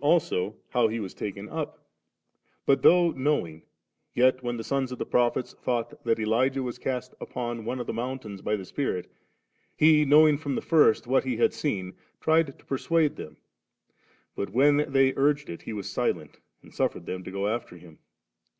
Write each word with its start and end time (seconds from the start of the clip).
also 0.00 0.54
how 0.68 0.86
he 0.86 1.00
was 1.00 1.12
taken 1.12 1.48
up; 1.48 1.84
but 2.66 2.82
though 2.82 3.10
know 3.10 3.44
ing, 3.44 3.60
yet 4.14 4.40
when 4.44 4.56
the 4.56 4.62
sons 4.62 4.92
of 4.92 4.98
the 5.00 5.04
Prophets 5.04 5.54
thought 5.54 6.04
that 6.04 6.20
Elijah 6.20 6.62
was 6.62 6.78
cast 6.78 7.14
upon 7.20 7.64
one 7.64 7.80
of 7.80 7.88
the 7.88 7.92
mountains 7.92 8.40
by 8.40 8.54
the 8.54 8.64
Spirit, 8.64 9.10
he 9.76 10.04
knowing 10.04 10.38
from 10.38 10.54
the 10.54 10.62
first 10.62 11.08
what 11.08 11.24
he 11.24 11.36
had 11.36 11.52
seen, 11.52 11.94
tried 12.20 12.46
to 12.60 12.64
persiiade 12.64 13.16
them; 13.16 13.38
but 14.36 14.50
when 14.50 14.76
diey 14.76 15.12
urged 15.16 15.50
it, 15.50 15.62
he 15.62 15.72
was 15.72 15.90
silent, 15.90 16.38
and 16.62 16.72
suffered 16.72 17.04
them 17.04 17.24
to 17.24 17.32
go 17.32 17.48
after 17.48 17.76
him. 17.76 17.98